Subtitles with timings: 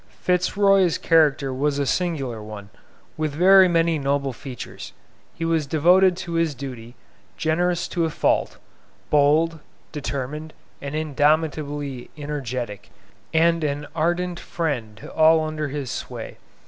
[0.19, 2.71] Fitz Roy's character was a singular one,
[3.17, 4.93] with very many noble features:
[5.35, 6.95] he was devoted to his duty,
[7.37, 8.57] generous to a fault,
[9.11, 9.59] bold,
[9.91, 12.89] determined, and indomitably energetic,
[13.31, 16.39] and an ardent friend to all under his sway.